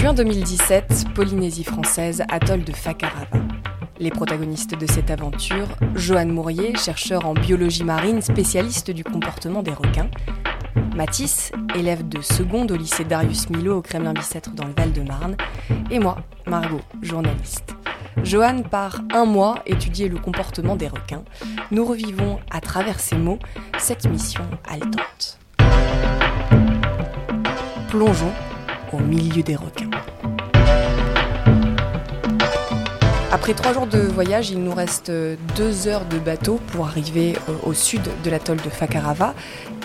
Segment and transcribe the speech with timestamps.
[0.00, 3.36] Juin 2017, Polynésie française, atoll de Fakarava.
[3.98, 9.74] Les protagonistes de cette aventure, Johan Mourier, chercheur en biologie marine, spécialiste du comportement des
[9.74, 10.08] requins,
[10.96, 15.36] Mathis, élève de seconde au lycée Darius Milo au Kremlin-Bicêtre dans le Val-de-Marne,
[15.90, 17.74] et moi, Margot, journaliste.
[18.24, 21.24] Johan part un mois étudier le comportement des requins.
[21.72, 23.38] Nous revivons à travers ces mots
[23.76, 25.38] cette mission haletante.
[27.90, 28.32] Plongeons
[28.92, 29.90] au milieu des requins.
[33.32, 35.10] Après trois jours de voyage, il nous reste
[35.56, 39.34] deux heures de bateau pour arriver euh, au sud de l'atoll de Fakarava.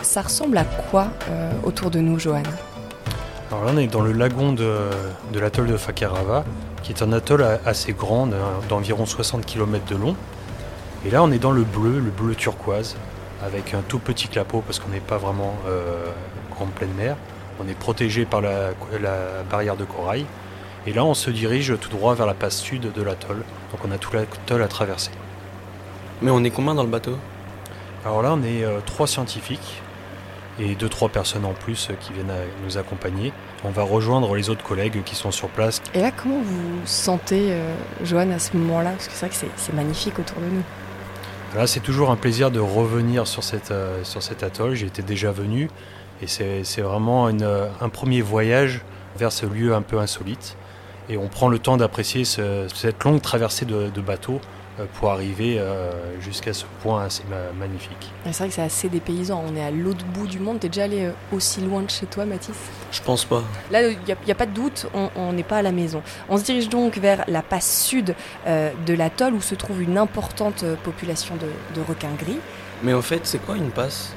[0.02, 2.44] Ça ressemble à quoi euh, autour de nous, Johan?
[3.52, 4.90] Alors là, on est dans le lagon de,
[5.34, 6.44] l'atoll de Fakarava,
[6.82, 8.28] qui est un atoll assez grand,
[8.68, 10.16] d'environ 60 km de long.
[11.06, 12.96] Et là, on est dans le bleu, le bleu turquoise,
[13.46, 16.06] avec un tout petit clapot parce qu'on n'est pas vraiment euh,
[16.60, 17.16] en pleine mer.
[17.60, 18.72] On est protégé par la,
[19.50, 20.26] barrière de corail.
[20.88, 23.44] Et là, on se dirige tout droit vers la passe sud de l'atoll.
[23.72, 25.12] Donc on a tout l'atoll à traverser.
[26.22, 27.18] Mais on est combien dans le bateau?
[28.06, 29.82] Alors là, on est euh, trois scientifiques
[30.60, 32.32] et deux trois personnes en plus qui viennent
[32.64, 33.34] nous accompagner.
[33.64, 35.82] On va rejoindre les autres collègues qui sont sur place.
[35.94, 38.92] Et là, comment vous sentez, euh, Joanne, à ce moment-là?
[38.92, 40.64] Parce que c'est vrai que c'est magnifique autour de nous.
[41.56, 44.76] Là, c'est toujours un plaisir de revenir sur, cette, euh, sur cet atoll.
[44.76, 45.70] J'y étais déjà venu.
[46.22, 48.82] Et c'est vraiment un premier voyage
[49.18, 50.58] vers ce lieu un peu insolite.
[51.10, 54.40] Et on prend le temps d'apprécier cette longue traversée de, bateaux
[54.80, 57.24] euh, pour arriver euh, jusqu'à ce point assez
[57.60, 58.12] magnifique.
[58.26, 59.44] C'est vrai que c'est assez dépaysant.
[59.48, 60.60] On est à l'autre bout du monde.
[60.60, 62.56] T'es déjà allé euh, aussi loin de chez toi, Mathis?
[62.92, 63.44] Je pense pas.
[63.70, 66.02] Là, il n'y a, pas de doute, on n'est pas à la maison.
[66.28, 68.16] On se dirige donc vers la passe sud
[68.48, 72.40] de l'atoll où se trouve une importante population de, de requins gris.
[72.84, 74.14] Mais en fait, c'est quoi une passe?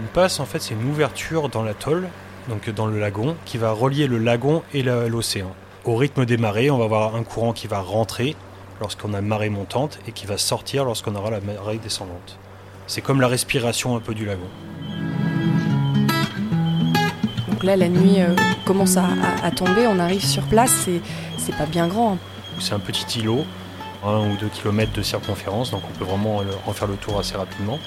[0.00, 2.08] Une passe, en fait, c'est une ouverture dans l'atoll,
[2.48, 5.52] donc dans le lagon, qui va relier le lagon et l'océan.
[5.84, 8.34] Au rythme des marées, on va avoir un courant qui va rentrer
[8.80, 12.38] lorsqu'on a une marée montante et qui va sortir lorsqu'on aura la marée descendante.
[12.86, 14.48] C'est comme la respiration un peu du lagon.
[17.48, 18.34] Donc là, la nuit euh,
[18.64, 20.88] commence à, tomber, on arrive sur place,
[21.36, 22.14] c'est pas bien grand.
[22.14, 22.18] Hein.
[22.58, 23.44] C'est un petit îlot,
[24.04, 27.36] un ou deux kilomètres de circonférence, donc on peut vraiment en faire le tour assez
[27.36, 27.78] rapidement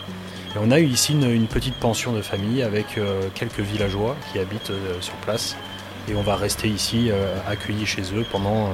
[0.59, 4.69] on a eu ici une, petite pension de famille avec euh, quelques villageois qui habitent
[4.69, 5.55] euh, sur place.
[6.07, 8.69] Et on va rester ici euh, accueillis chez eux pendant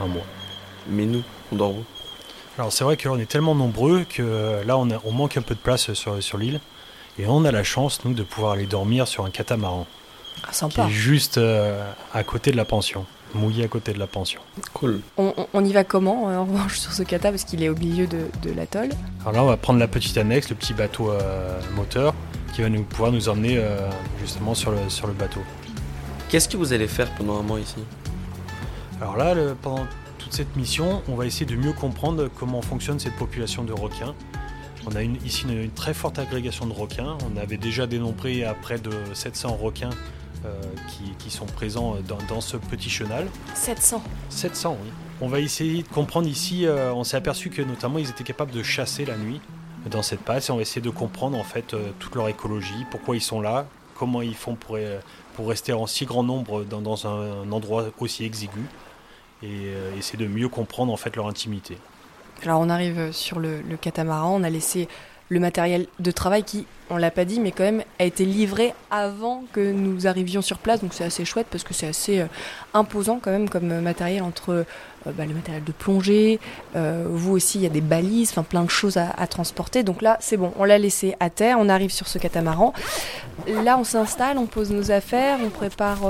[0.00, 0.26] un mois.
[0.88, 1.22] Mais nous,
[1.52, 1.84] on dort où?
[2.58, 5.60] Alors c'est vrai que on est tellement nombreux que là on, manque un peu de
[5.60, 6.60] place sur, l'île.
[7.18, 9.86] Et on a la chance, nous, de pouvoir aller dormir sur un catamaran.
[10.46, 10.84] Ah, sympa.
[10.84, 11.40] Qui est juste
[12.14, 13.04] à côté de la pension
[13.34, 14.40] mouillé à côté de la pension.
[14.72, 15.00] Cool.
[15.16, 18.06] On, y va comment euh, en revanche sur ce kata parce qu'il est au milieu
[18.06, 18.90] de, l'atoll
[19.22, 22.14] Alors là on va prendre la petite annexe, le petit bateau euh, moteur
[22.54, 25.40] qui va nous, pouvoir nous emmener euh, justement sur le, sur le bateau.
[26.28, 27.76] Qu'est-ce que vous allez faire pendant un mois ici?
[29.00, 29.86] Alors là pendant
[30.18, 34.14] toute cette mission on va essayer de mieux comprendre comment fonctionne cette population de requins.
[34.88, 37.18] On a une, ici une, une, très forte agrégation de requins.
[37.28, 39.90] On avait déjà dénombré à près de 700 requins
[40.44, 40.60] euh,
[41.18, 41.96] qui, sont présents
[42.28, 43.26] dans, ce petit chenal.
[43.54, 44.90] 700 700, oui.
[45.20, 48.52] On va essayer de comprendre ici, euh, on s'est aperçu que notamment ils étaient capables
[48.52, 49.40] de chasser la nuit
[49.90, 52.86] dans cette passe et on va essayer de comprendre en fait euh, toute leur écologie,
[52.90, 54.78] pourquoi ils sont là, comment ils font pour,
[55.34, 58.62] pour rester en si grand nombre dans, un, endroit aussi exigu
[59.42, 61.78] et essayer de mieux comprendre en fait leur intimité.
[62.42, 64.88] Alors on arrive sur le, le catamaran, on a laissé
[65.28, 68.74] le matériel de travail qui, on l'a pas dit, mais quand même a été livré
[68.90, 70.80] avant que nous arrivions sur place.
[70.80, 72.26] Donc c'est assez chouette parce que c'est assez euh,
[72.74, 74.64] imposant quand même comme matériel entre euh,
[75.16, 76.40] bah, le matériel de plongée,
[76.74, 79.82] euh, vous aussi il y a des balises, enfin plein de choses à, transporter.
[79.82, 82.72] Donc là c'est bon, on l'a laissé à terre, on arrive sur ce catamaran.
[83.48, 86.02] Là on s'installe, on pose nos affaires, on prépare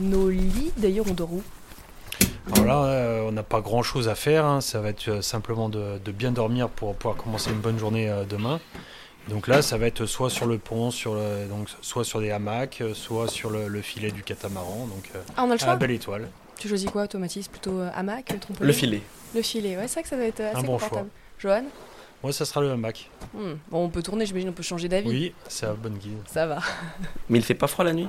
[0.00, 0.72] nos lits.
[0.76, 1.42] D'ailleurs on dort où?
[2.52, 4.44] Alors là, euh, on n'a pas grand chose à faire.
[4.44, 4.60] Hein.
[4.60, 8.24] Ça va être euh, simplement de, bien dormir pour pouvoir commencer une bonne journée euh,
[8.24, 8.60] demain.
[9.28, 11.14] Donc là, ça va être soit sur le pont, sur
[11.50, 14.86] donc soit sur des hamacs, soit sur le, filet du catamaran.
[14.86, 15.76] Donc ah, on a le choix.
[15.76, 16.30] belle étoile.
[16.58, 19.02] Tu choisis quoi, Thomatis Plutôt hamac, Le filet.
[19.34, 21.10] Le filet, ouais, c'est vrai que ça va être assez Un bon confortable.
[21.38, 21.64] Johan?
[22.22, 23.10] Moi, ça sera le hamac.
[23.34, 23.56] Hmm.
[23.70, 25.08] Bon, on peut tourner, j'imagine, on peut changer d'avis.
[25.08, 26.18] Oui, c'est à bonne guide.
[26.26, 26.60] Ça va.
[27.28, 28.08] Mais il fait pas froid la nuit?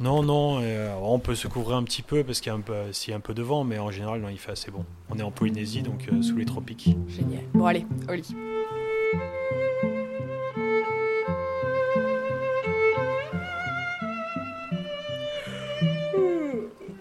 [0.00, 2.60] Non, non, euh, on peut se couvrir un petit peu parce qu'il y a un
[2.60, 4.70] peu, s'il y a un peu de vent, mais en général, non, il fait assez
[4.70, 4.84] bon.
[5.10, 6.96] On est en Polynésie, donc euh, sous les tropiques.
[7.08, 7.42] Génial.
[7.52, 8.36] Bon, allez, au lit.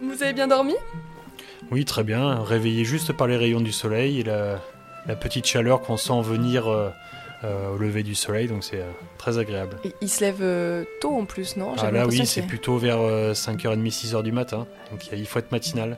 [0.02, 0.74] Vous avez bien dormi?
[1.70, 2.42] Oui, très bien.
[2.42, 4.60] Réveillé juste par les rayons du soleil et la,
[5.22, 6.90] petite chaleur qu'on sent venir euh,
[7.44, 9.78] euh, au lever du soleil, donc c'est euh, très agréable.
[9.84, 11.74] Et il se lève euh, tôt en plus, non?
[11.78, 15.52] Ah, là oui, c'est plutôt vers euh, 5h30, 6h du matin, donc il faut être
[15.52, 15.98] matinal.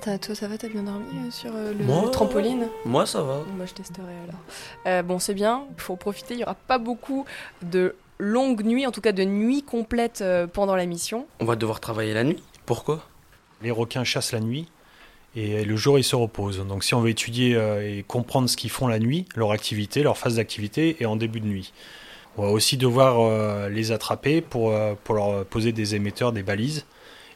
[0.00, 0.56] T'as- Toi, ça va?
[0.58, 2.68] T'as bien dormi sur le Moi trampoline?
[2.84, 3.38] Moi, ça va.
[3.38, 4.40] Bon, bah, je testerai alors.
[4.86, 6.34] Euh, bon, c'est bien, il faut profiter.
[6.34, 7.24] Il n'y aura pas beaucoup
[7.62, 10.22] de longues nuits, en tout cas de nuits complètes
[10.52, 11.26] pendant la mission.
[11.40, 12.42] On va devoir travailler la nuit.
[12.66, 13.00] Pourquoi?
[13.62, 14.68] Les requins chassent la nuit
[15.36, 16.64] et le jour ils se reposent.
[16.66, 20.02] Donc si on veut étudier euh, et comprendre ce qu'ils font la nuit, leur activité,
[20.02, 21.72] leur phase d'activité et en début de nuit.
[22.36, 26.44] On va aussi devoir euh, les attraper pour, euh, pour leur poser des émetteurs, des
[26.44, 26.86] balises.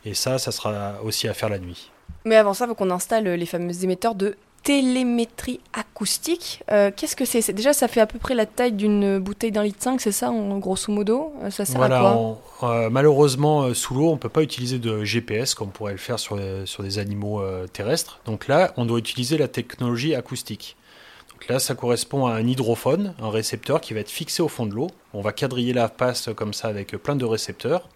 [0.04, 1.90] Et ça, ça sera aussi à faire la nuit.
[2.24, 6.62] Mais avant ça, il faut qu'on installe euh, les fameux émetteurs de télémétrie acoustique.
[6.70, 7.53] Euh, Qu'est-ce que c'est?
[7.53, 10.31] Déjà, ça fait à peu près la taille d'une bouteille d'un litre 5, c'est ça,
[10.31, 11.32] en grosso modo?
[11.43, 12.17] Euh, Ça sert à quoi?
[12.17, 15.70] on- euh, malheureusement, euh, sous l'eau, on ne peut pas utiliser de GPS comme on
[15.73, 17.43] pourrait le faire sur, sur des animaux
[17.73, 18.20] terrestres.
[18.25, 20.76] Donc là, on doit utiliser la technologie acoustique.
[21.32, 24.64] Donc là, ça correspond à un hydrophone, un récepteur qui va être fixé au fond
[24.67, 24.87] de l'eau.
[25.12, 27.88] On va quadriller la passe comme ça avec plein de récepteurs.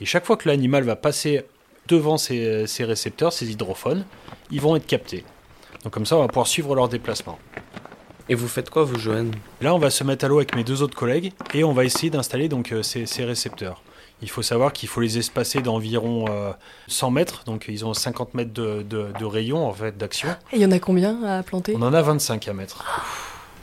[0.00, 1.42] Et chaque fois que l'animal va passer
[1.88, 4.04] devant ces, ces récepteurs, ces hydrophones,
[4.52, 5.24] ils vont être captés.
[5.82, 7.38] Donc comme ça, on va pouvoir suivre leur déplacement.
[8.28, 10.62] Et vous faites quoi, vous, Joanne Là, on va se mettre à l'eau avec mes
[10.64, 13.82] deux autres collègues et on va essayer d'installer donc euh, ces, ces récepteurs.
[14.22, 16.52] Il faut savoir qu'il faut les espacer d'environ euh,
[16.86, 20.28] 100 mètres, donc ils ont 50 mètres de, de- de rayon en fait d'action.
[20.52, 21.74] Et il y en a combien à planter?
[21.76, 22.84] On en a 25 à mettre.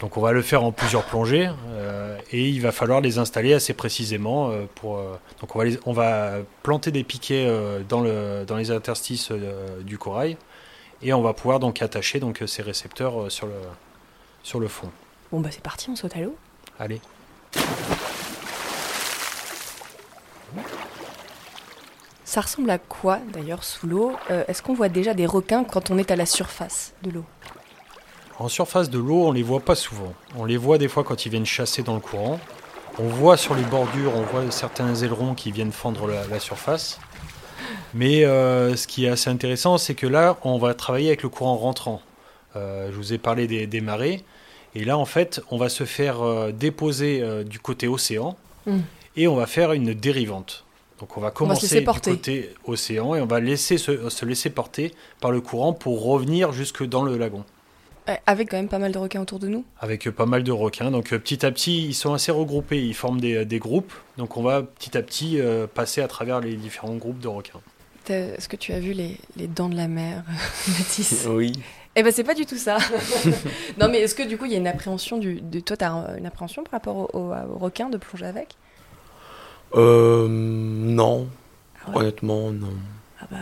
[0.02, 3.54] Donc on va le faire en plusieurs plongées euh, et il va falloir les installer
[3.54, 4.98] assez précisément euh, pour.
[4.98, 6.34] euh, donc on va, les- on va
[6.64, 10.36] planter des piquets euh, dans, le, dans les interstices euh, du corail
[11.02, 13.54] et on va pouvoir donc attacher donc ces récepteurs euh, sur le,
[14.44, 14.92] sur le fond.
[15.32, 16.36] Bon, bah c'est parti, on saute à l'eau.
[16.80, 17.02] Allez.
[22.24, 24.16] Ça ressemble à quoi d'ailleurs sous l'eau?
[24.30, 27.26] Euh, Est-ce qu'on voit déjà des requins quand on est à la surface de l'eau?
[28.38, 30.14] En surface de l'eau, on les voit pas souvent.
[30.38, 32.40] On les voit des fois quand ils viennent chasser dans le courant.
[32.98, 37.00] On voit sur les bordures, on voit certains ailerons qui viennent fendre la, la surface.
[37.94, 41.30] Mais euh, ce qui est assez intéressant, c'est que là, on va travailler avec le
[41.30, 42.02] courant rentrant.
[42.56, 44.24] Euh, je vous ai parlé des, des marées.
[44.76, 48.80] Et là, en fait, on va se faire euh, déposer du côté océan Mm.
[49.16, 50.66] et on va faire une dérivante.
[51.00, 54.26] Donc on va On commencer laisser du côté océan et on va laisser se, se
[54.26, 57.46] laisser porter par le courant pour revenir jusque dans le lagon
[58.26, 59.64] Avec quand même pas mal de requins autour de nous.
[59.80, 60.92] avec euh, pas mal de requins.
[60.92, 63.94] Donc euh, petit à petit, ils sont assez regroupés, ils forment des, des groupes.
[64.18, 67.60] Donc on va petit à petit euh, passer à travers les différents groupes de requins.
[68.08, 70.24] Est-ce que tu as vu les, les dents de la mer,
[70.68, 71.26] Mathis?
[71.30, 71.54] Oui.
[71.96, 72.78] Eh ben c'est pas du tout ça.
[73.80, 75.90] non mais est-ce que du coup il y a une appréhension du, de toi t'as
[75.90, 78.56] un- une appréhension par rapport au, au- au requin de plonger avec?
[79.76, 80.28] Euh.
[80.30, 81.28] Non.
[81.86, 81.98] Ah ouais?
[81.98, 82.74] Honnêtement, non.
[83.22, 83.38] Ah bah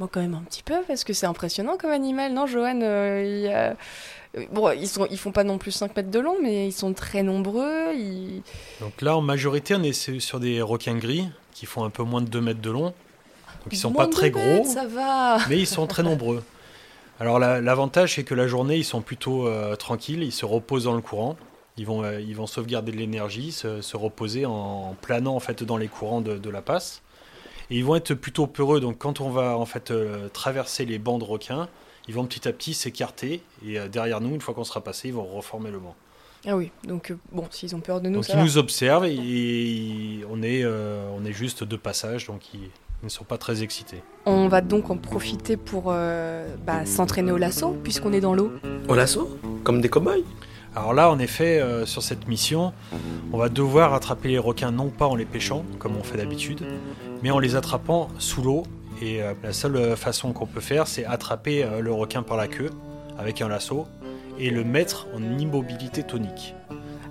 [0.00, 3.22] moi quand même un petit peu parce que c'est impressionnant comme animal, non Johan euh,
[3.24, 6.66] il euh, Bon ils sont ils font pas non plus 5 mètres de long mais
[6.68, 7.92] ils sont très nombreux.
[7.94, 8.42] Ils...
[8.80, 12.20] Donc là, en majorité, on est sur des requins gris qui font un peu moins
[12.22, 12.84] de 2 mètres de long.
[13.62, 15.38] Donc ils sont Moins pas très mètres, gros, Ça va.
[15.48, 16.42] mais ils sont très nombreux.
[17.18, 20.84] Alors la- l'avantage, c'est que la journée, ils sont plutôt euh, tranquilles, ils se reposent
[20.84, 21.36] dans le courant.
[21.76, 25.62] Ils vont, ils vont sauvegarder de l'énergie, se, se reposer en, en planant en fait
[25.64, 27.02] dans les courants de, de la passe.
[27.70, 28.80] Et ils vont être plutôt peureux.
[28.80, 31.68] Donc quand on va en fait euh, traverser les bancs de requins,
[32.08, 33.42] ils vont petit à petit s'écarter.
[33.66, 35.94] Et euh, derrière nous, une fois qu'on sera passé, ils vont reformer le banc.
[36.46, 38.42] Ah oui donc euh, bon s'ils ont peur de nous donc ça ils va.
[38.42, 42.70] nous observent et, et on, est, euh, on est juste de passage, donc ils,
[43.02, 44.02] ne sont pas très excités.
[44.26, 48.52] On va donc en profiter pour euh, bah, s'entraîner au lasso puisqu'on est dans l'eau.
[48.88, 49.38] Au lasso?
[49.64, 50.22] Comme des cow-boys?
[50.76, 52.72] Alors là, en effet, euh, sur cette mission,
[53.32, 56.60] on va devoir attraper les requins non pas en les pêchant, comme on fait d'habitude,
[57.22, 58.62] mais en les attrapant sous l'eau.
[59.02, 62.36] Et euh, la seule euh, façon qu'on peut faire, c'est attraper euh, le requin par
[62.36, 62.70] la queue
[63.18, 63.86] avec un lasso
[64.38, 66.54] et le mettre en immobilité tonique.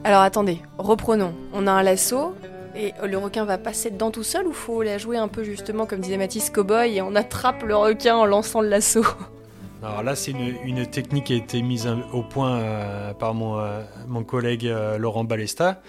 [0.03, 1.33] Alors attendez, reprenons.
[1.53, 2.35] On a un lasso
[2.75, 5.85] et le requin va passer dedans tout seul ou faut la jouer un peu justement
[5.85, 9.03] comme disait Mathis Cowboy et on attrape le requin en lançant le lasso?
[9.83, 13.33] Alors là, c'est une, une technique qui a été mise un- au point euh, par
[13.33, 15.81] mon, euh, mon collègue euh, Laurent Balesta,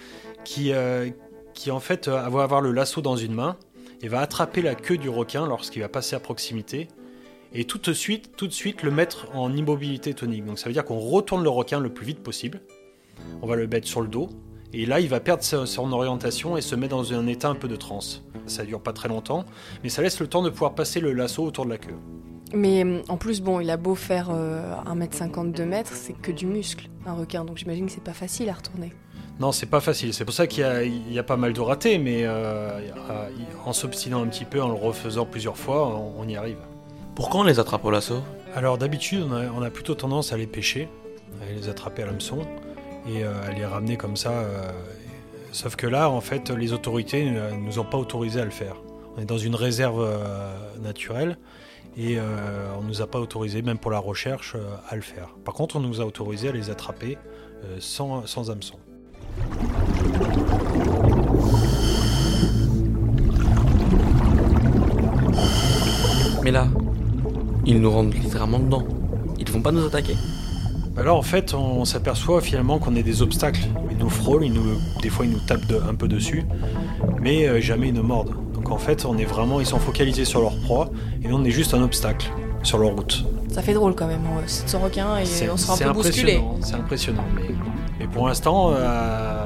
[0.45, 1.09] qui, euh,
[1.53, 3.57] qui en fait euh, va avoir le lasso dans une main
[4.01, 6.87] et va attraper la queue du requin lorsqu'il va passer à proximité
[7.53, 10.45] et tout de suite, tout de suite le mettre en immobilité tonique.
[10.45, 12.61] Donc ça veut dire qu'on retourne le requin le plus vite possible.
[13.41, 14.29] On va le mettre sur le dos
[14.73, 17.67] et là il va perdre son orientation et se met dans un état un peu
[17.67, 18.23] de transe.
[18.45, 19.45] Ça dure pas très longtemps,
[19.83, 21.97] mais ça laisse le temps de pouvoir passer le lasso autour de la queue.
[22.53, 26.45] Mais en plus, bon, il a beau faire euh, 1m50, 2 mètres, c'est que du
[26.45, 27.45] muscle, un requin.
[27.45, 28.91] Donc j'imagine que c'est pas facile à retourner.
[29.41, 30.13] Non, c'est pas facile.
[30.13, 32.79] C'est pour ça qu'il y, a- il y a pas mal de ratés, mais euh,
[33.65, 36.59] en s'obstinant un petit peu, en le refaisant plusieurs fois, on, on y arrive.
[37.15, 38.21] Pourquoi on les attrape au lasso?
[38.55, 40.87] Alors d'habitude, on a, on a plutôt tendance à les pêcher,
[41.41, 42.39] à les attraper à l'hameçon.
[43.07, 44.29] et euh, à les ramener comme ça.
[44.31, 44.71] euh,
[45.51, 48.75] sauf que là, en fait, les autorités ne nous ont pas autorisé à le faire.
[49.17, 50.07] On est dans une réserve
[50.79, 51.37] naturelle
[51.97, 52.23] et euh,
[52.79, 55.29] on nous a pas autorisé, même pour la recherche, euh, à le faire.
[55.43, 57.17] Par contre, on nous a autorisé à les attraper
[57.65, 58.77] euh, sans, sans hameçon.
[66.43, 66.67] Mais là,
[67.65, 68.83] ils nous rendent littéralement dedans.
[69.39, 70.15] Ils vont pas nous attaquer.
[70.95, 73.61] Bah là, en fait, on s'aperçoit finalement qu'on est des obstacles.
[73.91, 74.63] Ils nous frôlent, ils nous,
[75.01, 76.43] des fois ils nous tapent de- un peu dessus,
[77.21, 78.33] mais euh, jamais ils ne mordent.
[78.53, 80.89] Donc en fait, on est vraiment, ils sont focalisés sur leur proie,
[81.23, 82.29] et nous on est juste un obstacle
[82.63, 83.25] sur leur route.
[83.49, 86.01] Ça fait drôle quand même, hein, 700 requins et C'est on sera c'est un peu
[86.01, 86.35] bousculé.
[86.35, 87.23] impressionnant, c'est impressionnant.
[87.35, 87.55] Mais,
[87.99, 89.40] mais pour l'instant, euh,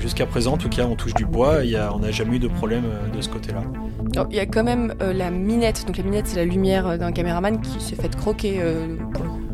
[0.00, 2.38] jusqu'à présent, en tout cas, on touche du bois, y a- on n'a jamais eu
[2.38, 3.62] de problème euh, de ce côté-là.
[4.30, 6.96] Il y a quand même euh, la minette, donc la minette c'est la lumière euh,
[6.96, 8.58] d'un caméraman qui s'est fait croquer.
[8.60, 8.96] euh.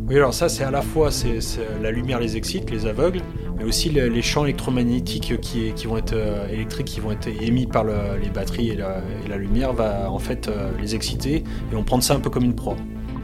[0.08, 1.38] Oui, alors ça, c'est à la fois c'est,
[1.82, 3.20] la lumière les excite, les aveugle,
[3.58, 7.28] mais aussi le- les champs électromagnétiques qui, qui vont être euh, électriques, qui vont être
[7.42, 10.48] émis par le- les batteries et la, et la lumière, va en fait
[10.80, 12.76] les exciter et on prend ça un peu comme une proie.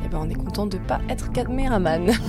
[0.05, 2.11] Eh ben, on est content de pas être caméraman.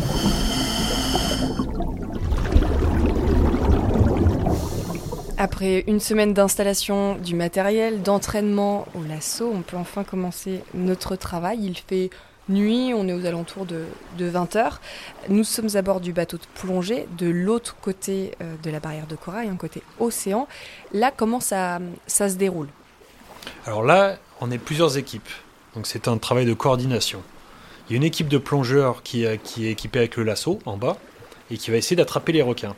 [5.43, 11.59] Après une semaine d'installation du matériel, d'entraînement au lasso, on peut enfin commencer notre travail.
[11.63, 12.11] Il fait
[12.47, 13.83] nuit, on est aux alentours de,
[14.17, 14.75] 20h.
[15.27, 19.05] Nous sommes à bord du bateau de plongée, de l'autre côté euh, de la barrière
[19.05, 20.47] de corail, un côté océan.
[20.93, 22.69] Là, comment ça, ça se déroule?
[23.65, 25.29] Alors là, on est plusieurs équipes,
[25.75, 27.21] donc c'est un travail de coordination.
[27.89, 30.59] Il y a une équipe de plongeurs qui, euh, qui est équipée avec le lasso
[30.65, 30.95] en bas
[31.51, 32.77] et qui va essayer d'attraper les requins.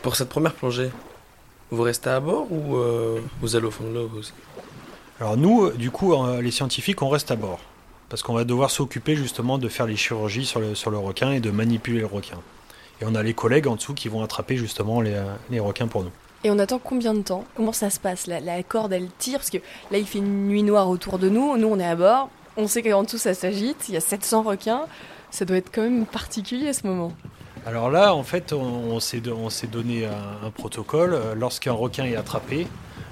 [0.00, 0.90] Pour cette première plongée,
[1.70, 4.32] vous restez à bord ou euh, vous allez au fond de l'eau aussi?
[5.20, 7.60] Alors nous, euh, du coup, euh, les scientifiques, on reste à bord.
[8.08, 11.32] Parce qu'on va devoir s'occuper justement de faire les chirurgies sur le, sur le requin
[11.32, 12.38] et de manipuler le requin.
[13.00, 15.20] Et on a les collègues en dessous qui vont attraper justement les,
[15.50, 16.12] les requins pour nous.
[16.44, 17.44] Et on attend combien de temps?
[17.56, 18.28] Comment ça se passe?
[18.28, 19.38] La, la corde, elle tire?
[19.38, 19.58] Parce que
[19.90, 21.56] là, il fait une nuit noire autour de nous.
[21.56, 22.30] Nous, on est à bord.
[22.56, 23.88] On sait qu'en dessous, ça s'agite.
[23.88, 24.84] Il y a 700 requins.
[25.30, 27.12] Ça doit être quand même particulier à ce moment.
[27.66, 31.14] Alors là, en fait, on, s'est do- on s'est donné un, protocole.
[31.14, 32.68] Euh, Lorsqu'un requin est attrapé,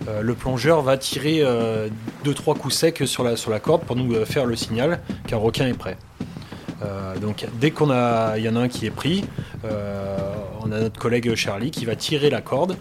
[0.06, 1.88] euh, le plongeur va tirer euh,
[2.23, 5.00] deux trois coups secs sur la, sur la corde pour nous euh, faire le signal
[5.26, 5.96] qu'un requin est prêt.
[7.23, 9.25] Donc dès qu'on a, il y en a un qui est pris,
[9.62, 12.76] on a notre collègue Charlie qui va tirer la corde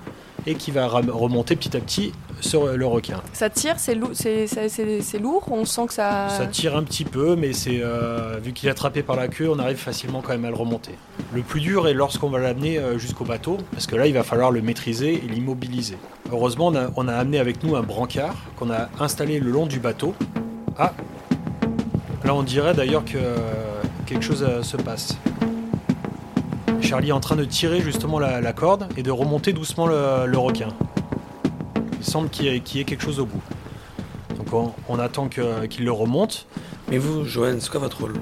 [0.47, 3.21] et qui va remonter petit à petit sur le requin.
[3.31, 5.45] Ça tire, c'est lou- c'est- c'est- c'est- c'est lourd.
[5.51, 6.27] On sent que ça.
[6.29, 9.49] Ça tire un petit peu, mais c'est euh, vu qu'il est attrapé par la queue,
[9.49, 10.91] on arrive facilement quand même à le remonter.
[11.33, 14.23] Le plus dur est lorsqu'on va l'amener euh, jusqu'au bateau, parce que là, il va
[14.23, 15.97] falloir le maîtriser et l'immobiliser.
[16.31, 19.65] Heureusement, on a, on a amené avec nous un brancard qu'on a installé le long
[19.65, 20.13] du bateau.
[20.77, 20.93] Ah,
[22.25, 23.35] là, on dirait d'ailleurs que euh,
[24.05, 25.17] quelque chose se passe.
[26.83, 30.25] Charlie est en train de tirer justement la, la corde et de remonter doucement le,
[30.27, 30.67] le requin.
[31.99, 33.41] Il semble qu'il y, ait- qu'il y ait quelque chose au bout.
[34.37, 36.45] Donc on, on attend qu'il le remonte.
[36.89, 38.13] Mais vous, Joanne, c'est quoi votre rôle?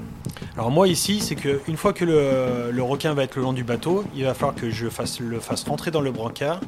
[0.56, 3.52] Alors moi ici, c'est que une fois que le, le requin va être le long
[3.52, 6.60] du bateau, il va falloir que je fasse, le fasse rentrer dans le brancard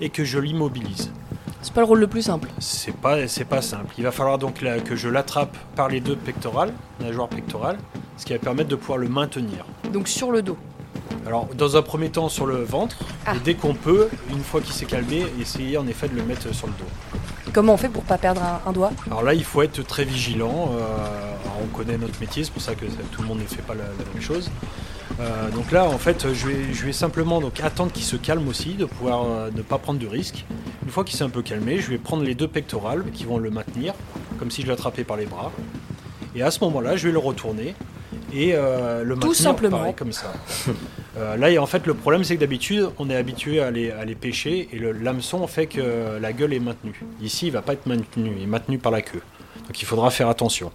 [0.00, 1.10] et que je l'immobilise.
[1.62, 2.48] C'est pas le rôle le plus simple.
[2.58, 3.94] C'est pas, c'est pas simple.
[3.98, 7.78] Il va falloir donc la- que je l'attrape par les deux pectorales, nageoires pectorales,
[8.16, 9.64] ce qui va permettre de pouvoir le maintenir.
[9.92, 10.56] Donc sur le dos.
[11.26, 13.34] Alors dans un premier temps sur le ventre, Ah.
[13.36, 16.52] et dès qu'on peut, une fois qu'il s'est calmé, essayer en effet de le mettre
[16.54, 17.50] sur le dos.
[17.52, 18.92] Comment on fait pour pas perdre un, un doigt?
[19.06, 20.70] Alors là, il faut être très vigilant.
[20.74, 23.74] euh, on connaît notre métier, c'est pour ça que tout le monde ne fait pas
[23.74, 24.50] la, la même chose.
[25.20, 28.48] Euh, donc là, en fait, je vais, je vais simplement donc, attendre qu'il se calme
[28.48, 30.44] aussi, de pouvoir euh, ne pas prendre de risques.
[30.84, 33.36] Une fois qu'il s'est un peu calmé, je vais prendre les deux pectorales qui vont
[33.38, 33.92] le maintenir,
[34.38, 35.52] comme si je l'attrapais par les bras.
[36.34, 37.74] Et à ce moment-là, je vais le retourner
[38.32, 39.76] et le maintenir simplement.
[39.78, 40.32] pareil, comme ça.
[41.18, 44.68] Euh, là, en fait, le problème, c'est que d'habitude, on est habitué à les, pêcher
[44.72, 47.00] et l'hameçon fait que la gueule est maintenue.
[47.20, 49.22] Ici, il va pas être maintenu, il est maintenu par la queue.
[49.66, 50.72] Donc il faudra faire attention.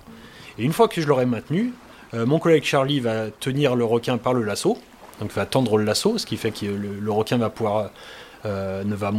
[0.59, 1.73] Et une fois que je l'aurai maintenu,
[2.13, 4.77] euh, mon collègue Charlie va tenir le requin par le lasso,
[5.19, 7.39] donc va tendre le lasso, ce qui fait que le, requin
[8.45, 9.11] euh, ne va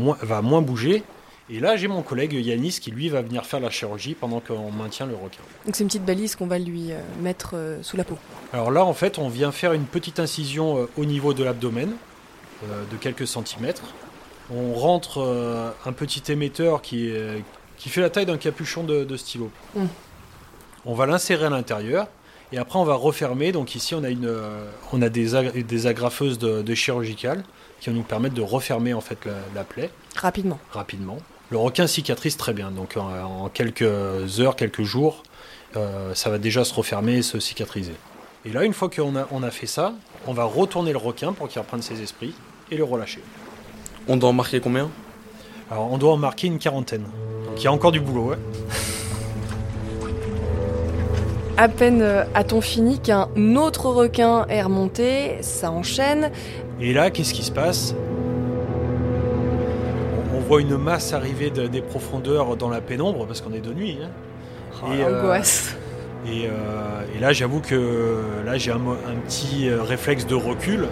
[0.43, 1.03] moins bouger.
[1.51, 4.71] Et là, j'ai mon collègue Yanis qui lui va venir faire la chirurgie pendant qu'on
[4.71, 5.41] maintient le requin.
[5.65, 8.19] Donc c'est une petite balise qu'on va lui euh, mettre euh, sous la peau.
[8.53, 11.91] Alors là, en fait, on vient faire une petite incision euh, au niveau de l'abdomen,
[12.63, 13.83] de quelques centimètres.
[14.53, 17.45] On rentre un petit émetteur qui, est-
[17.77, 19.51] qui fait la taille d'un capuchon de, de stylo.
[19.77, 19.85] Mm.
[20.85, 22.09] On va l'insérer à l'intérieur
[22.51, 23.53] et après on va refermer.
[23.53, 24.35] Donc ici, on a, une,
[24.93, 27.45] on a des, ag- des agrafeuses de, de chirurgicales
[27.81, 30.59] qui vont nous permettre de refermer en fait la, la plaie Rapidement.
[30.73, 31.19] rapidement.
[31.51, 35.23] Le requin cicatrise très bien, donc en, en quelques heures, quelques jours,
[35.77, 37.95] euh, ça va déjà se refermer et se cicatriser.
[38.45, 39.95] Et là, une fois qu'on a, on a fait ça,
[40.27, 42.35] on va retourner le requin pour qu'il reprenne ses esprits.
[42.71, 43.23] et le relâcher.
[44.07, 44.91] On doit en marquer combien?
[45.71, 47.05] Alors on doit en marquer une quarantaine.
[47.47, 48.31] Donc il y a encore du boulot.
[48.31, 48.39] Ouais.
[51.57, 56.31] À peine euh, a-t-on fini qu'un autre requin est remonté, ça enchaîne.
[56.81, 57.95] Et là, qu'est-ce qui se passe?
[60.49, 63.99] Voit une masse arriver de- des profondeurs dans la pénombre, parce qu'on est de nuit.
[64.03, 64.09] hein.
[64.83, 65.23] Oh, Et, euh.
[66.27, 66.51] Et, euh,
[67.15, 68.79] et là, j'avoue que là, j'ai un,
[69.27, 70.87] petit euh, réflexe de recul.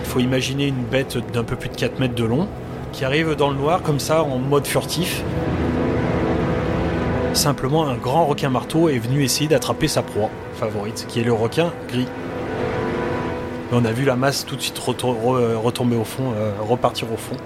[0.00, 2.48] Il faut imaginer une bête d'un peu plus de 4 mètres de long
[2.92, 5.22] qui arrive dans le noir comme ça en mode furtif.
[7.34, 11.32] Simplement, un grand requin marteau est venu essayer d'attraper sa proie favorite, qui est le
[11.34, 12.06] requin gris.
[13.70, 16.52] Et on a vu la masse tout de suite reto- re- retomber au fond, euh,
[16.66, 17.36] repartir au fond.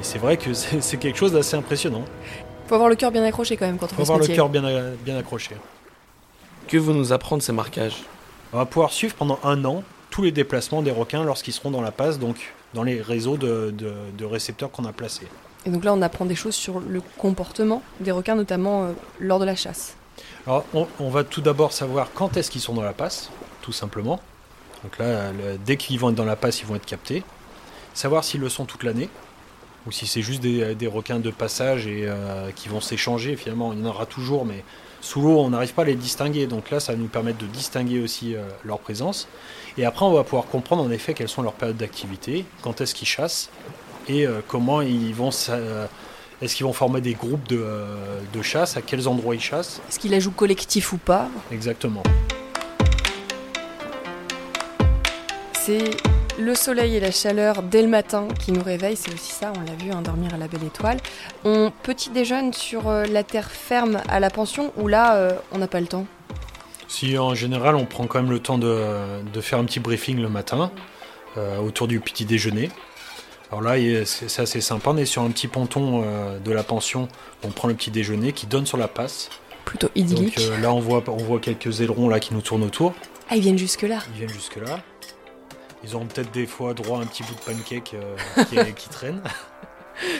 [0.00, 2.02] Et c'est vrai que c'est quelque chose d'assez impressionnant.
[2.66, 4.26] Faut avoir le cœur bien accroché quand même quand on Il faut fait ce avoir
[4.28, 4.62] le cœur bien,
[5.04, 5.56] bien accroché.
[6.68, 8.04] Que vont nous apprendre ces marquages?
[8.52, 11.82] On va pouvoir suivre pendant un an tous les déplacements des requins lorsqu'ils seront dans
[11.82, 15.26] la passe, donc dans les réseaux de, de- de récepteurs qu'on a placés.
[15.66, 19.38] Et donc là, on apprend des choses sur le comportement des requins, notamment euh, lors
[19.38, 19.94] de la chasse.
[20.46, 23.30] Alors, on, on va tout d'abord savoir quand est-ce qu'ils sont dans la passe,
[23.62, 24.20] tout simplement.
[24.82, 27.22] Donc là, le- dès qu'ils vont être dans la passe, ils vont être captés.
[27.94, 29.08] Savoir s'ils le sont toute l'année,
[29.86, 33.36] ou si c'est juste des, des requins de passage et euh, qui vont s'échanger.
[33.36, 34.62] Finalement, il y en aura toujours, mais
[35.00, 36.46] sous l'eau, on n'arrive pas à les distinguer.
[36.46, 39.28] Donc là, ça va nous permettre de distinguer aussi euh, leur présence.
[39.78, 42.94] Et après, on va pouvoir comprendre en effet quelles sont leurs périodes d'activité, quand est-ce
[42.94, 43.50] qu'ils chassent,
[44.08, 45.30] et euh, comment ils vont...
[45.48, 45.86] euh,
[46.42, 49.82] est-ce qu'ils vont former des groupes de, euh, de chasse À quels endroits ils chassent
[49.90, 51.28] Est-ce qu'il ajoute collectif ou pas?
[51.52, 52.02] Exactement.
[55.52, 55.90] C'est
[56.40, 59.60] le soleil et la chaleur dès le matin qui nous réveillent, c'est aussi ça, on
[59.60, 60.98] l'a vu, hein, dormir à la belle étoile.
[61.44, 65.58] On petit déjeune sur euh, la terre ferme à la pension où là, euh, on
[65.58, 66.06] n'a pas le temps?
[66.88, 70.18] Si en général on prend quand même le temps de, de faire un petit briefing
[70.20, 70.72] le matin
[71.38, 72.68] euh, autour du petit déjeuner.
[73.52, 76.04] Alors là c'est assez sympa, on est sur un petit ponton
[76.44, 77.08] de la pension,
[77.44, 79.28] on prend le petit déjeuner qui donne sur la passe.
[79.64, 80.38] Plutôt Donc idyllique.
[80.40, 82.92] euh, là on voit, on voit quelques ailerons là qui nous tournent autour,
[83.28, 83.98] Ah, ils viennent jusque-là.
[84.12, 84.80] ils viennent jusque là.
[85.82, 88.88] Ils ont peut-être des fois droit à un petit bout de pancake euh, qui, qui
[88.88, 89.22] traîne.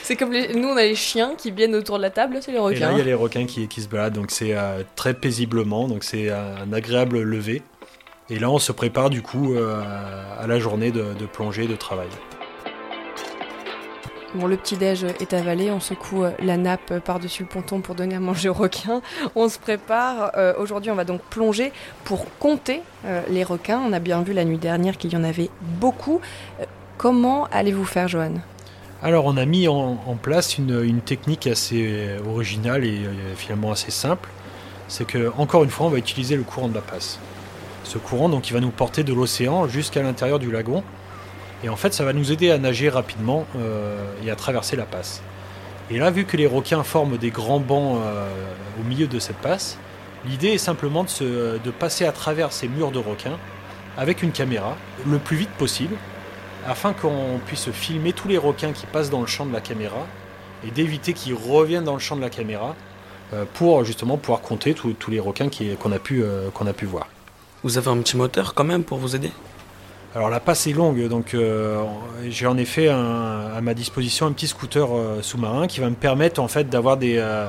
[0.02, 0.54] C'est comme les...
[0.54, 2.64] nous, on a les chiens qui viennent autour de la table, c'est les Et là
[2.64, 2.92] requins.
[2.92, 6.04] il y a les requins qui, qui se baladent, donc c'est euh, très paisiblement, donc
[6.04, 7.62] c'est un agréable lever.
[8.28, 9.82] Et là on se prépare du coup euh,
[10.38, 12.08] à la journée de, de plongée, de travail.
[14.34, 18.14] Bon, le petit-déj est avalé, on secoue euh, la nappe par-dessus le ponton pour donner
[18.14, 19.02] à manger aux requins.
[19.34, 20.30] On se prépare.
[20.36, 21.72] Euh, Aujourd'hui, on va donc plonger
[22.04, 23.80] pour compter euh, les requins.
[23.84, 26.20] On a bien vu la nuit dernière qu'il y en avait beaucoup.
[26.96, 28.34] Comment allez-vous faire, Johan?
[29.02, 33.00] Alors on a mis en, place une, une technique assez originale et
[33.34, 34.28] finalement assez simple.
[34.88, 37.18] C'est que encore une fois on va utiliser le courant de la passe.
[37.84, 40.84] Ce courant donc il va nous porter de l'océan jusqu'à l'intérieur du lagon.
[41.62, 44.84] Et en fait ça va nous aider à nager rapidement euh, et à traverser la
[44.84, 45.22] passe.
[45.90, 48.28] Et là vu que les requins forment des grands bancs euh,
[48.80, 49.76] au milieu de cette passe,
[50.26, 53.38] l'idée est simplement de, se- de passer à travers ces murs de requins
[53.98, 55.96] avec une caméra le plus vite possible
[56.66, 60.06] afin qu'on puisse filmer tous les requins qui passent dans le champ de la caméra
[60.66, 62.76] et d'éviter qu'ils reviennent dans le champ de la caméra
[63.32, 67.08] euh, pour justement pouvoir compter tous les requins qui- qu'on a, a pu voir.
[67.62, 69.30] Vous avez un petit moteur quand même pour vous aider?
[70.14, 71.84] Alors la passe est longue, donc euh,
[72.28, 76.40] j'ai en effet à ma disposition un petit scooter euh, sous-marin qui va me permettre
[76.40, 77.46] en fait d'avoir des euh,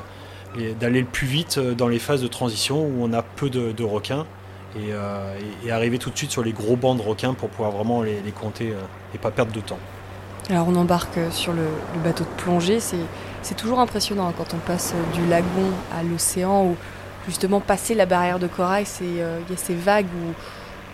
[0.80, 4.26] d'aller le plus vite dans les phases de transition où on a peu de, requins
[4.76, 8.22] et, arriver tout de suite sur les gros bancs de requins pour pouvoir vraiment les,
[8.32, 8.74] compter
[9.16, 9.80] et pas perdre de temps.
[10.50, 11.64] Alors, on embarque sur le,
[12.04, 12.80] bateau de plongée.
[12.82, 16.76] C'est toujours impressionnant hein, quand on passe du lagon à l'océan ou
[17.26, 18.86] justement passer la barrière de corail.
[19.00, 20.34] Il y a ces vagues où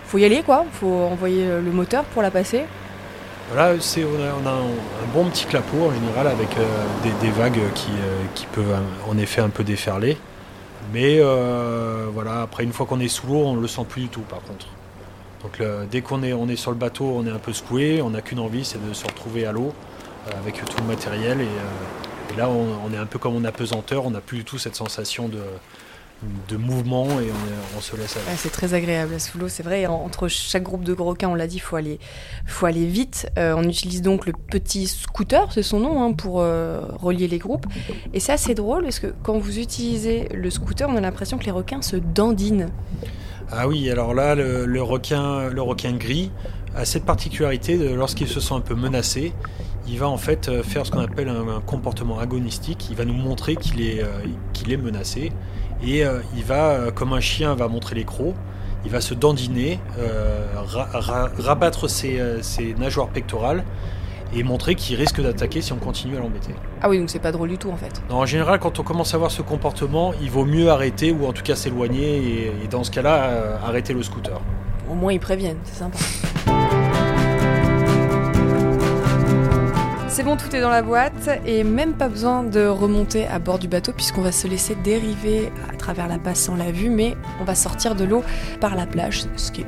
[0.07, 0.65] faut y aller, quoi.
[0.71, 2.63] faut envoyer euh, le moteur pour la passer.
[3.51, 8.23] Voilà, on a, un, bon petit clapot en général avec euh, des, vagues qui, euh,
[8.35, 8.75] qui peuvent
[9.09, 10.17] en effet un peu déferler.
[10.93, 11.19] Mais
[12.13, 14.21] voilà, après une fois qu'on est sous l'eau, on ne le sent plus du tout
[14.21, 14.67] par contre.
[15.43, 18.11] Donc dès qu'on est, on est sur le bateau, on est un peu secoué, on
[18.11, 19.73] n'a qu'une envie, c'est de se retrouver à l'eau
[20.39, 21.41] avec tout le matériel.
[21.41, 24.43] Et, et là, on, on est un peu comme en apesanteur, on n'a plus du
[24.45, 25.39] tout cette sensation de,
[26.49, 27.27] de mouvement et
[27.77, 28.25] on, se laisse aller.
[28.25, 29.85] Ouais, c'est très agréable sous l'eau, c'est vrai.
[29.85, 31.99] En- Entre chaque groupe de requins, on l'a dit, il faut aller,
[32.45, 33.29] faut aller vite.
[33.37, 37.37] Euh, on utilise donc le petit scooter, c'est son nom, hein, pour euh, relier les
[37.37, 37.67] groupes.
[38.13, 41.45] Et c'est assez drôle parce que quand vous utilisez le scooter, on a l'impression que
[41.45, 42.69] les requins se dandinent.
[43.51, 46.31] Ah oui, alors là, le, le requin, le requin gris
[46.75, 49.33] a cette particularité de lorsqu'il se sent un peu menacé,
[49.87, 52.87] il va en fait euh, faire ce qu'on appelle un, un comportement agonistique.
[52.89, 54.07] Il va nous montrer qu'il est, euh,
[54.53, 55.31] qu'il est menacé
[55.83, 58.35] et euh, il va, euh, comme un chien va montrer les crocs,
[58.85, 63.63] il va se dandiner, euh, ra- ra- rabattre ses, ses nageoires pectorales
[64.33, 66.53] et montrer qu'il risque d'attaquer si on continue à l'embêter.
[66.81, 68.01] Ah oui, donc c'est pas drôle du tout en fait.
[68.09, 71.25] Non, en général, quand on commence à voir ce comportement, il vaut mieux arrêter ou
[71.25, 74.39] en tout cas s'éloigner et, et dans ce cas-là, euh, arrêter le scooter.
[74.89, 75.97] Au moins ils préviennent, c'est sympa.
[80.17, 83.59] C'est bon, tout est dans la boîte et même pas besoin de remonter à bord
[83.59, 87.15] du bateau puisqu'on va se laisser dériver à travers la passe sans la vue, mais
[87.39, 88.23] on va sortir de l'eau
[88.59, 89.67] par la plage, ce qui est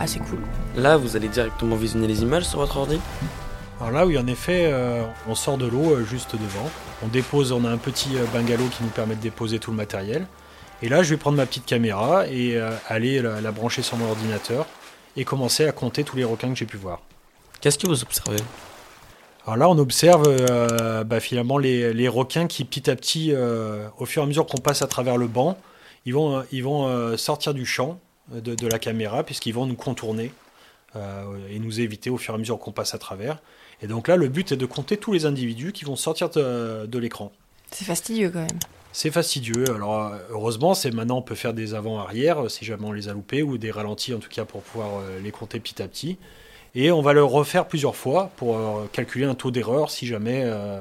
[0.00, 0.40] assez cool.
[0.74, 2.98] Là, vous allez directement visionner les images sur votre ordi?
[3.80, 6.68] Alors là, oui, en effet, euh, on sort de l'eau euh, juste devant.
[7.04, 9.76] On dépose, on a un petit euh, bungalow qui nous permet de déposer tout le
[9.76, 10.26] matériel.
[10.82, 13.96] Et là, je vais prendre ma petite caméra et euh, aller la, la brancher sur
[13.96, 14.66] mon ordinateur
[15.16, 16.98] et commencer à compter tous les requins que j'ai pu voir.
[17.60, 18.42] Qu'est-ce que vous observez?
[19.46, 23.88] Alors là, on observe euh, bah, finalement les, les requins qui, petit à petit, euh,
[23.98, 25.58] au fur et à mesure qu'on passe à travers le banc,
[26.06, 28.00] ils vont, euh, ils vont euh, sortir du champ
[28.32, 30.32] de, de la caméra puisqu'ils vont nous contourner
[31.50, 33.38] et nous éviter au fur et à mesure qu'on passe à travers.
[33.82, 36.86] Et donc là, le but est de compter tous les individus qui vont sortir de,
[36.86, 37.32] de l'écran.
[37.72, 38.60] C'est fastidieux quand même.
[38.92, 39.74] C'est fastidieux.
[39.74, 43.42] Alors heureusement, c'est maintenant on peut faire des avant-arrière si jamais on les a loupés
[43.42, 46.16] ou des ralentis en tout cas pour pouvoir les compter petit à petit.
[46.76, 50.42] Et on va le refaire plusieurs fois pour euh, calculer un taux d'erreur si jamais
[50.44, 50.80] euh,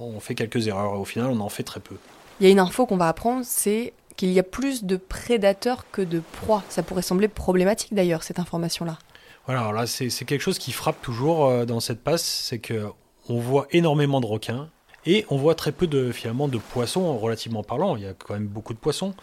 [0.00, 0.98] on, fait quelques erreurs.
[0.98, 1.94] Au final, on en fait très peu.
[2.40, 5.84] Il y a une info qu'on va apprendre, c'est qu'il y a plus de prédateurs
[5.92, 6.64] que de proies.
[6.68, 8.98] Ça pourrait sembler problématique d'ailleurs, cette information-là.
[9.46, 12.86] Voilà, alors là, c'est quelque chose qui frappe toujours euh, dans cette passe, c'est que
[13.30, 14.68] on voit énormément de requins
[15.06, 17.96] et on voit très peu de finalement de poissons relativement parlant.
[17.96, 19.14] Il y a quand même beaucoup de poissons,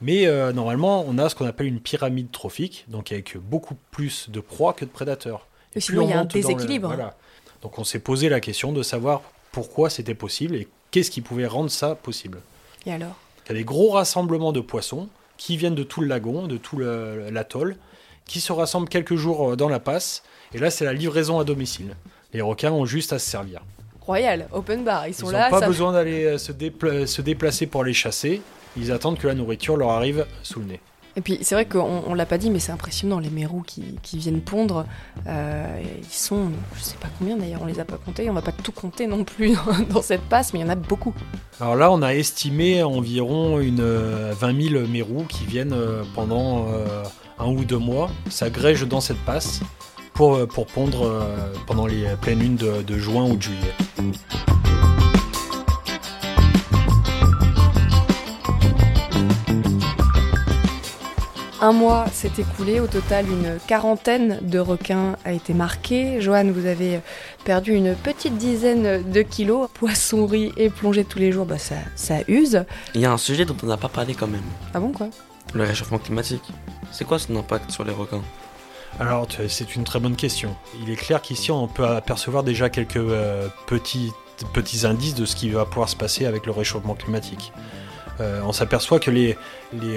[0.00, 4.30] mais euh, normalement, on a ce qu'on appelle une pyramide trophique, donc avec beaucoup plus
[4.30, 5.48] de proies que de prédateurs.
[5.76, 6.88] Et sinon, il y a un le- déséquilibre.
[6.88, 7.16] voilà.
[7.62, 11.46] Donc on s'est posé la question de savoir pourquoi c'était possible et qu'est-ce qui pouvait
[11.46, 12.40] rendre ça possible.
[12.86, 13.14] Et alors?
[13.46, 16.56] Il y a des gros rassemblements de poissons qui viennent de tout le lagon, de
[16.56, 17.76] tout l'atoll,
[18.26, 20.22] qui se rassemblent quelques jours euh, dans la passe.
[20.54, 21.96] Et là, c'est la livraison à domicile.
[22.32, 23.60] Les requins ont juste à se servir.
[24.00, 25.50] Royal, open bar, ils Ils sont n'ont là.
[25.50, 28.40] pas ça- besoin d'aller euh, se, dépla- se déplacer pour les chasser.
[28.76, 30.80] Ils attendent que la nourriture leur arrive sous le nez.
[31.16, 34.18] Et puis c'est vrai qu'on on l'a pas dit, mais c'est impressionnant, les mérous qui,
[34.18, 34.84] viennent pondre,
[35.26, 38.42] euh, ils sont, je sais pas combien d'ailleurs, on les a pas comptés, on va
[38.42, 39.54] pas tout compter non plus
[39.90, 41.14] dans cette passe, mais il y en a beaucoup.
[41.60, 46.66] Alors là, on a estimé environ une euh, 20 000 mérous qui viennent euh, pendant
[46.68, 47.04] euh,
[47.38, 49.60] un ou deux mois, s'agrègent dans cette passe
[50.14, 53.74] pour, euh, pondre euh, pendant les pleines lunes de, de juin ou de juillet.
[61.64, 66.20] Un mois s'est écoulé, au total une quarantaine de requins a été marqué.
[66.20, 67.00] Joanne, vous avez
[67.46, 69.70] perdu une petite dizaine de kilos.
[69.72, 72.66] Poissonnerie et plongée tous les jours, bah ça, ça use.
[72.94, 74.42] Il y a un sujet dont on n'a pas parlé quand même.
[74.74, 75.08] Ah bon quoi?
[75.54, 76.44] Le réchauffement climatique.
[76.92, 78.20] C'est quoi son impact sur les requins?
[79.00, 80.54] Alors, c'est une très bonne question.
[80.82, 84.12] Il est clair qu'ici, on peut apercevoir déjà quelques euh, petits,
[84.52, 87.54] petits indices de ce qui va pouvoir se passer avec le réchauffement climatique.
[88.20, 89.36] Euh, on s'aperçoit que les,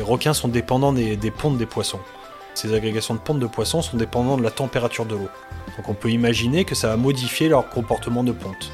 [0.02, 2.00] requins sont dépendants des, pontes des poissons.
[2.54, 5.30] Ces agrégations de pontes de poissons sont dépendantes de la température de l'eau.
[5.78, 8.72] Donc on peut imaginer que ça va modifier leur comportement de ponte.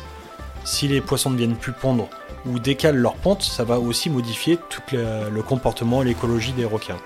[0.63, 2.08] Si les poissons ne viennent plus pondre
[2.45, 6.63] ou décalent leur ponte, ça va aussi modifier tout le, le comportement et l'écologie des
[6.63, 6.99] requins.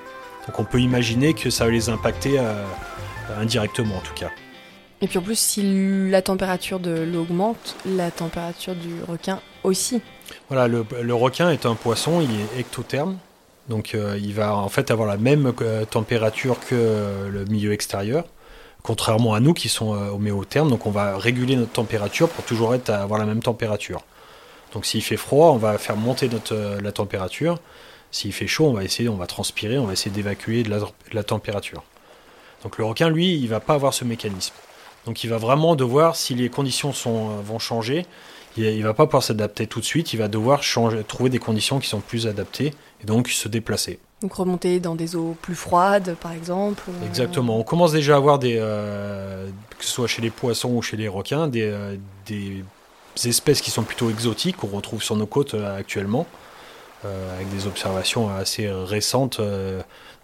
[0.47, 2.63] Donc on peut imaginer que ça va les impacter euh,
[3.37, 4.29] indirectement en tout cas.
[5.01, 10.01] Et puis en plus, si la température de l'eau augmente, la température du requin aussi.
[10.49, 13.17] Voilà, le, requin est un poisson, il est ectotherme,
[13.67, 18.23] donc euh, il va en fait avoir la même euh, température que le milieu extérieur,
[18.81, 22.73] contrairement à nous qui sont euh, homéothermes, donc on va réguler notre température pour toujours
[22.73, 24.03] être à avoir la même température.
[24.73, 26.29] Donc s'il fait froid, on va faire monter
[26.81, 27.59] la température,
[28.11, 30.79] s'il fait chaud, on va essayer, on va transpirer, on va essayer d'évacuer de la,
[30.79, 31.83] de la température.
[32.63, 34.53] Donc le requin, lui, il va pas avoir ce mécanisme.
[35.05, 38.05] Donc il va vraiment devoir, si les conditions sont, vont changer,
[38.57, 41.39] il, il va pas pouvoir s'adapter tout de suite, il va devoir changer, trouver des
[41.39, 43.99] conditions qui sont plus adaptées et donc se déplacer.
[44.21, 46.83] Donc remonter dans des eaux plus froides, par exemple.
[46.89, 47.59] euh, Exactement.
[47.59, 50.97] On commence déjà à avoir des, euh, que ce soit chez les poissons ou chez
[50.97, 52.63] les requins, des, euh, des
[53.25, 56.25] espèces qui sont plutôt exotiques qu'on retrouve sur nos côtes euh, actuellement,
[57.05, 59.39] avec des observations assez récentes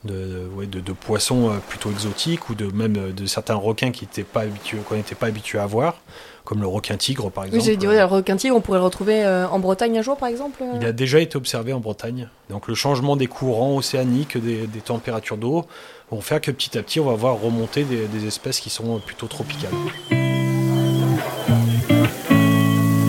[0.06, 3.56] de, de- ouais, de- de poissons euh, plutôt exotiques ou de même euh, de certains
[3.56, 5.96] requins qui n'étaient pas habitués, qu'on n'était pas habitué à voir,
[6.44, 7.66] comme le requin tigre par Oui, exemple.
[7.66, 10.18] j'ai dit, ouais, le requin tigre, on pourrait le retrouver euh, en Bretagne un jour,
[10.18, 12.28] par exemple euh Il a déjà été observé en Bretagne.
[12.50, 15.66] Donc le changement des courants océaniques, des, des températures d'eau,
[16.12, 19.00] vont faire que petit à petit, on va voir remonter des, des espèces qui sont
[19.00, 19.72] plutôt tropicales.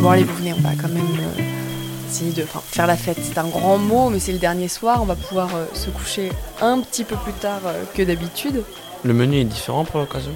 [0.00, 1.42] Bon, allez, vous venez, on va quand même euh,
[2.14, 3.18] partie de enfin, faire la fête.
[3.22, 4.98] C'est un grand mot, mais c'est le dernier soir.
[5.02, 8.62] On va pouvoir euh, se coucher un petit peu plus tard euh, que d'habitude.
[9.04, 10.32] Le menu est différent pour l'occasion?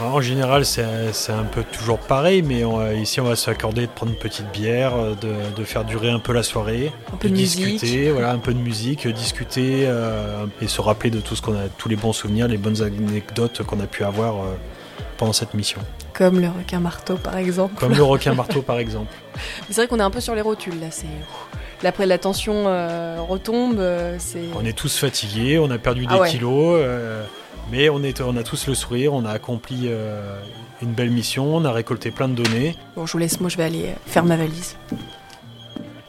[0.00, 3.82] En général, c'est c'est un peu toujours pareil, mais on va- ici, on va s'accorder
[3.88, 7.16] de prendre une petite bière, euh, de, de faire durer un peu la soirée, Un
[7.16, 11.18] peu de discuter, voilà, un peu de musique, euh, discuter euh, et se rappeler de
[11.18, 14.36] tout ce qu'on a, tous les bons souvenirs, les bonnes anecdotes qu'on a pu avoir
[14.36, 14.54] euh,
[15.16, 15.80] pendant cette mission.
[16.18, 17.74] Comme le requin marteau, par exemple.
[17.78, 19.14] Comme le requin marteau, par exemple.
[19.70, 20.88] C'est vrai qu'on est un peu sur les rotules là.
[20.90, 21.06] C'est
[21.86, 23.78] après la tension euh, retombe.
[23.78, 26.28] euh, c'est On est tous fatigués, on a perdu des Ah ouais.
[26.28, 27.22] kilos, euh,
[27.70, 30.40] mais on, est, on a tous le sourire, on a accompli euh,
[30.82, 32.74] une belle mission, on a récolté plein de données.
[32.96, 33.06] bon.
[33.06, 33.38] Je vous laisse.
[33.40, 34.74] Moi, je vais aller faire ma valise.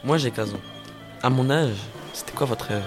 [0.03, 0.59] Moi j'ai 15 ans.
[1.21, 1.75] À mon âge,
[2.13, 2.81] c'était quoi votre rêve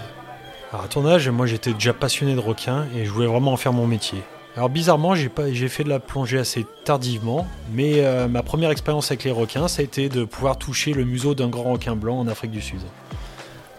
[0.73, 3.57] Alors à ton âge, moi j'étais déjà passionné de requins et je voulais vraiment en
[3.57, 4.23] faire mon métier.
[4.57, 8.71] Alors bizarrement, j'ai pas, j'ai fait de la plongée assez tardivement, mais euh, ma première
[8.71, 11.97] expérience avec les requins, ça a été de pouvoir toucher le museau d'un grand requin
[11.97, 12.81] blanc en Afrique du Sud,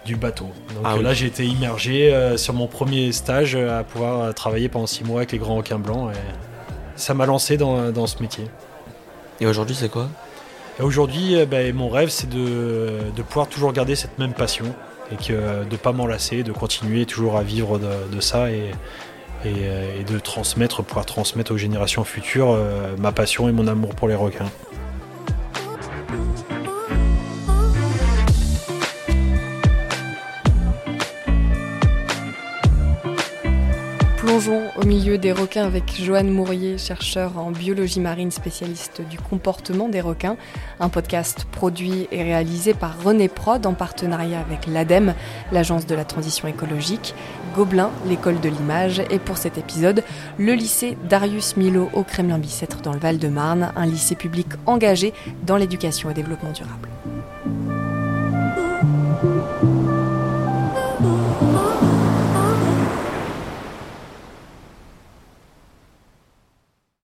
[0.03, 0.49] du bateau.
[0.73, 1.03] Donc Ah oui.
[1.03, 5.03] là, j'ai été immergé euh, sur mon premier stage euh, à pouvoir travailler pendant six
[5.03, 6.11] mois avec les grands requins blancs.
[6.11, 6.17] Et
[6.95, 8.45] ça m'a lancé dans, dans ce métier.
[9.41, 10.09] Et aujourd'hui c'est quoi?
[10.79, 14.65] Et aujourd'hui, ben, mon rêve, c'est de, de pouvoir toujours garder cette même passion
[15.11, 18.49] et que, de ne pas m'en lasser, de continuer toujours à vivre de, de ça
[18.49, 18.71] et,
[19.45, 23.67] et, euh, et de transmettre, pouvoir transmettre aux générations futures euh, ma passion et mon
[23.67, 24.49] amour pour les requins.
[34.49, 40.01] Au milieu des requins avec Joanne Mourier, chercheur en biologie marine spécialiste du comportement des
[40.01, 40.35] requins.
[40.81, 45.13] Un podcast produit et réalisé par René Prod en partenariat avec l'ADEME,
[45.53, 47.15] l'Agence de la transition écologique,
[47.55, 50.03] Gobelin, l'école de l'image, et pour cet épisode,
[50.37, 55.13] le lycée Darius Milo au Kremlin-Bicêtre dans le Val-de-Marne, un lycée public engagé
[55.45, 56.89] dans l'éducation et développement durable.